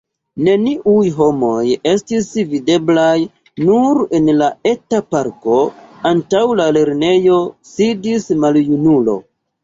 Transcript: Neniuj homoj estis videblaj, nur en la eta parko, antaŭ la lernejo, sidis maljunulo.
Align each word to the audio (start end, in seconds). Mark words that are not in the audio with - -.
Neniuj 0.45 1.09
homoj 1.15 1.65
estis 1.89 2.29
videblaj, 2.53 3.11
nur 3.67 3.99
en 4.19 4.31
la 4.39 4.47
eta 4.69 5.01
parko, 5.15 5.57
antaŭ 6.13 6.41
la 6.61 6.65
lernejo, 6.79 7.37
sidis 7.73 8.27
maljunulo. 8.45 9.15